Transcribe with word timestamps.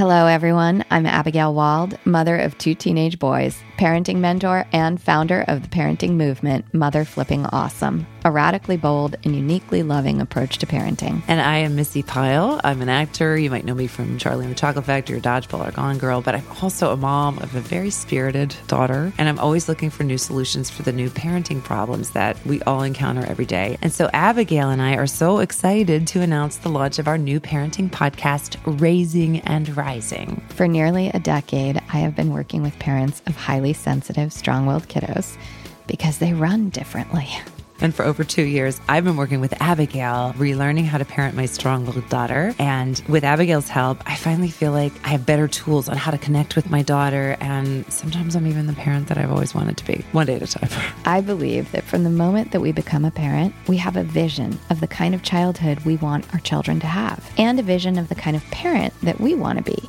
Hello, 0.00 0.24
everyone. 0.24 0.82
I'm 0.90 1.04
Abigail 1.04 1.52
Wald, 1.52 1.98
mother 2.06 2.34
of 2.38 2.56
two 2.56 2.74
teenage 2.74 3.18
boys, 3.18 3.62
parenting 3.80 4.16
mentor, 4.16 4.66
and 4.74 5.00
founder 5.00 5.42
of 5.48 5.62
the 5.62 5.68
parenting 5.68 6.10
movement, 6.10 6.66
Mother 6.74 7.02
Flipping 7.02 7.46
Awesome, 7.46 8.06
a 8.26 8.30
radically 8.30 8.76
bold 8.76 9.16
and 9.24 9.34
uniquely 9.34 9.82
loving 9.82 10.20
approach 10.20 10.58
to 10.58 10.66
parenting. 10.66 11.22
And 11.26 11.40
I 11.40 11.56
am 11.56 11.76
Missi 11.76 12.02
Pyle. 12.02 12.60
I'm 12.62 12.82
an 12.82 12.90
actor. 12.90 13.38
You 13.38 13.48
might 13.48 13.64
know 13.64 13.74
me 13.74 13.86
from 13.86 14.18
Charlie 14.18 14.44
and 14.44 14.54
the 14.54 14.58
Chocolate 14.58 14.84
Factory 14.84 15.16
or 15.16 15.20
Dodgeball 15.20 15.66
or 15.66 15.72
Gone 15.72 15.96
Girl, 15.96 16.20
but 16.20 16.34
I'm 16.34 16.44
also 16.60 16.92
a 16.92 16.96
mom 16.98 17.38
of 17.38 17.54
a 17.54 17.60
very 17.62 17.88
spirited 17.88 18.54
daughter. 18.66 19.14
And 19.16 19.30
I'm 19.30 19.38
always 19.38 19.66
looking 19.66 19.88
for 19.88 20.04
new 20.04 20.18
solutions 20.18 20.68
for 20.68 20.82
the 20.82 20.92
new 20.92 21.08
parenting 21.08 21.64
problems 21.64 22.10
that 22.10 22.36
we 22.44 22.60
all 22.64 22.82
encounter 22.82 23.24
every 23.24 23.46
day. 23.46 23.78
And 23.80 23.90
so 23.90 24.10
Abigail 24.12 24.68
and 24.68 24.82
I 24.82 24.96
are 24.96 25.06
so 25.06 25.38
excited 25.38 26.06
to 26.08 26.20
announce 26.20 26.58
the 26.58 26.68
launch 26.68 26.98
of 26.98 27.08
our 27.08 27.16
new 27.16 27.40
parenting 27.40 27.88
podcast, 27.88 28.58
Raising 28.78 29.40
and 29.40 29.74
Rising. 29.74 30.42
For 30.50 30.68
nearly 30.68 31.08
a 31.08 31.18
decade, 31.18 31.79
I 31.92 31.98
have 31.98 32.14
been 32.14 32.32
working 32.32 32.62
with 32.62 32.78
parents 32.78 33.20
of 33.26 33.34
highly 33.34 33.72
sensitive, 33.72 34.32
strong 34.32 34.66
willed 34.66 34.88
kiddos 34.88 35.36
because 35.88 36.18
they 36.18 36.32
run 36.32 36.70
differently. 36.70 37.28
And 37.80 37.94
for 37.94 38.04
over 38.04 38.24
two 38.24 38.42
years, 38.42 38.78
I've 38.88 39.04
been 39.04 39.16
working 39.16 39.40
with 39.40 39.54
Abigail, 39.60 40.34
relearning 40.36 40.84
how 40.84 40.98
to 40.98 41.04
parent 41.04 41.34
my 41.34 41.46
strong 41.46 41.86
willed 41.86 42.08
daughter. 42.10 42.54
And 42.58 43.02
with 43.08 43.24
Abigail's 43.24 43.68
help, 43.68 44.02
I 44.06 44.16
finally 44.16 44.50
feel 44.50 44.72
like 44.72 44.92
I 45.04 45.08
have 45.08 45.24
better 45.24 45.48
tools 45.48 45.88
on 45.88 45.96
how 45.96 46.10
to 46.10 46.18
connect 46.18 46.56
with 46.56 46.70
my 46.70 46.82
daughter. 46.82 47.36
And 47.40 47.90
sometimes 47.90 48.36
I'm 48.36 48.46
even 48.46 48.66
the 48.66 48.74
parent 48.74 49.08
that 49.08 49.16
I've 49.16 49.32
always 49.32 49.54
wanted 49.54 49.78
to 49.78 49.86
be, 49.86 50.04
one 50.12 50.26
day 50.26 50.36
at 50.36 50.42
a 50.42 50.46
time. 50.46 50.68
I 51.06 51.22
believe 51.22 51.72
that 51.72 51.84
from 51.84 52.04
the 52.04 52.10
moment 52.10 52.52
that 52.52 52.60
we 52.60 52.70
become 52.70 53.04
a 53.04 53.10
parent, 53.10 53.54
we 53.66 53.78
have 53.78 53.96
a 53.96 54.04
vision 54.04 54.58
of 54.68 54.80
the 54.80 54.86
kind 54.86 55.14
of 55.14 55.22
childhood 55.22 55.80
we 55.80 55.96
want 55.96 56.32
our 56.34 56.40
children 56.40 56.80
to 56.80 56.86
have, 56.86 57.32
and 57.38 57.58
a 57.58 57.62
vision 57.62 57.98
of 57.98 58.10
the 58.10 58.14
kind 58.14 58.36
of 58.36 58.44
parent 58.50 58.92
that 59.00 59.20
we 59.20 59.34
want 59.34 59.56
to 59.56 59.64
be. 59.64 59.88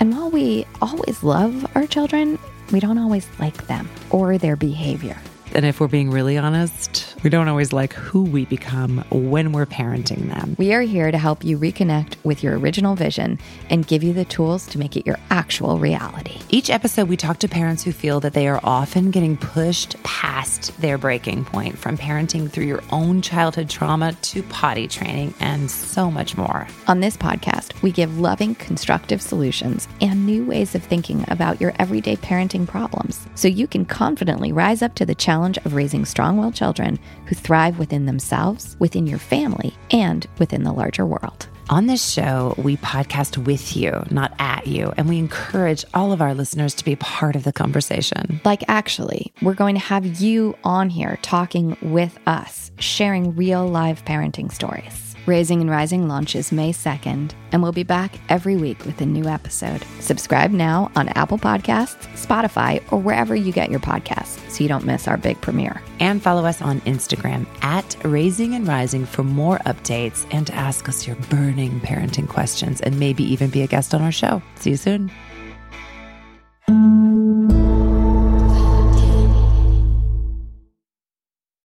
And 0.00 0.16
while 0.16 0.30
we 0.30 0.66
always 0.80 1.22
love 1.22 1.66
our 1.76 1.86
children, 1.86 2.38
we 2.72 2.80
don't 2.80 2.96
always 2.96 3.28
like 3.38 3.66
them 3.66 3.86
or 4.08 4.38
their 4.38 4.56
behavior. 4.56 5.18
And 5.54 5.66
if 5.66 5.78
we're 5.78 5.88
being 5.88 6.10
really 6.10 6.38
honest, 6.38 7.09
we 7.22 7.30
don't 7.30 7.48
always 7.48 7.72
like 7.72 7.92
who 7.92 8.22
we 8.22 8.44
become 8.46 9.04
when 9.10 9.52
we're 9.52 9.66
parenting 9.66 10.28
them. 10.28 10.56
We 10.58 10.72
are 10.72 10.80
here 10.80 11.10
to 11.10 11.18
help 11.18 11.44
you 11.44 11.58
reconnect 11.58 12.16
with 12.24 12.42
your 12.42 12.58
original 12.58 12.94
vision 12.94 13.38
and 13.68 13.86
give 13.86 14.02
you 14.02 14.12
the 14.12 14.24
tools 14.24 14.66
to 14.68 14.78
make 14.78 14.96
it 14.96 15.06
your 15.06 15.18
actual 15.30 15.78
reality. 15.78 16.38
Each 16.48 16.70
episode, 16.70 17.08
we 17.08 17.16
talk 17.16 17.38
to 17.38 17.48
parents 17.48 17.82
who 17.82 17.92
feel 17.92 18.20
that 18.20 18.32
they 18.32 18.48
are 18.48 18.60
often 18.64 19.10
getting 19.10 19.36
pushed 19.36 20.02
past 20.02 20.78
their 20.80 20.96
breaking 20.96 21.44
point 21.44 21.76
from 21.76 21.98
parenting 21.98 22.50
through 22.50 22.64
your 22.64 22.82
own 22.90 23.20
childhood 23.20 23.68
trauma 23.68 24.12
to 24.12 24.42
potty 24.44 24.88
training 24.88 25.34
and 25.40 25.70
so 25.70 26.10
much 26.10 26.36
more. 26.36 26.66
On 26.86 27.00
this 27.00 27.16
podcast, 27.16 27.80
we 27.82 27.92
give 27.92 28.18
loving, 28.18 28.54
constructive 28.54 29.20
solutions 29.20 29.88
and 30.00 30.24
new 30.24 30.44
ways 30.44 30.74
of 30.74 30.82
thinking 30.82 31.24
about 31.28 31.60
your 31.60 31.74
everyday 31.78 32.16
parenting 32.16 32.66
problems 32.66 33.26
so 33.34 33.48
you 33.48 33.66
can 33.66 33.84
confidently 33.84 34.52
rise 34.52 34.82
up 34.82 34.94
to 34.94 35.06
the 35.06 35.14
challenge 35.14 35.58
of 35.58 35.74
raising 35.74 36.04
strong 36.04 36.38
willed 36.38 36.54
children 36.54 36.98
who 37.26 37.34
thrive 37.34 37.78
within 37.78 38.06
themselves, 38.06 38.76
within 38.78 39.06
your 39.06 39.18
family, 39.18 39.74
and 39.90 40.26
within 40.38 40.64
the 40.64 40.72
larger 40.72 41.06
world. 41.06 41.48
On 41.70 41.86
this 41.86 42.10
show, 42.10 42.54
we 42.58 42.76
podcast 42.78 43.38
with 43.46 43.76
you, 43.76 44.02
not 44.10 44.34
at 44.40 44.66
you, 44.66 44.92
and 44.96 45.08
we 45.08 45.18
encourage 45.18 45.84
all 45.94 46.10
of 46.10 46.20
our 46.20 46.34
listeners 46.34 46.74
to 46.74 46.84
be 46.84 46.96
part 46.96 47.36
of 47.36 47.44
the 47.44 47.52
conversation. 47.52 48.40
Like, 48.44 48.64
actually, 48.66 49.32
we're 49.40 49.54
going 49.54 49.76
to 49.76 49.80
have 49.80 50.04
you 50.04 50.56
on 50.64 50.90
here 50.90 51.16
talking 51.22 51.76
with 51.80 52.18
us, 52.26 52.72
sharing 52.80 53.36
real 53.36 53.68
live 53.68 54.04
parenting 54.04 54.50
stories. 54.52 55.09
Raising 55.26 55.60
and 55.60 55.70
Rising 55.70 56.08
launches 56.08 56.50
May 56.50 56.72
2nd, 56.72 57.32
and 57.52 57.62
we'll 57.62 57.72
be 57.72 57.82
back 57.82 58.18
every 58.28 58.56
week 58.56 58.84
with 58.86 59.00
a 59.00 59.06
new 59.06 59.26
episode. 59.26 59.84
Subscribe 60.00 60.50
now 60.50 60.90
on 60.96 61.08
Apple 61.10 61.38
Podcasts, 61.38 62.06
Spotify, 62.14 62.82
or 62.90 62.98
wherever 62.98 63.34
you 63.34 63.52
get 63.52 63.70
your 63.70 63.80
podcasts 63.80 64.38
so 64.50 64.62
you 64.62 64.68
don't 64.68 64.86
miss 64.86 65.06
our 65.06 65.16
big 65.16 65.40
premiere. 65.40 65.82
And 66.00 66.22
follow 66.22 66.44
us 66.44 66.62
on 66.62 66.80
Instagram 66.82 67.46
at 67.62 67.96
Raising 68.02 68.54
and 68.54 68.66
Rising 68.66 69.04
for 69.04 69.22
more 69.22 69.58
updates 69.66 70.26
and 70.30 70.46
to 70.46 70.54
ask 70.54 70.88
us 70.88 71.06
your 71.06 71.16
burning 71.28 71.80
parenting 71.80 72.28
questions 72.28 72.80
and 72.80 72.98
maybe 72.98 73.22
even 73.24 73.50
be 73.50 73.62
a 73.62 73.66
guest 73.66 73.94
on 73.94 74.02
our 74.02 74.12
show. 74.12 74.42
See 74.56 74.70
you 74.70 74.76
soon. 74.76 75.10